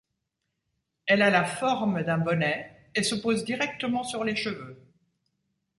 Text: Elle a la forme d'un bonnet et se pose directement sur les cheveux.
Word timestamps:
Elle 1.05 1.21
a 1.21 1.29
la 1.29 1.43
forme 1.45 2.01
d'un 2.01 2.17
bonnet 2.17 2.75
et 2.95 3.03
se 3.03 3.13
pose 3.13 3.43
directement 3.45 4.03
sur 4.03 4.23
les 4.23 4.35
cheveux. 4.35 4.81